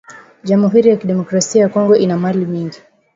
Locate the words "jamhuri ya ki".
0.47-1.07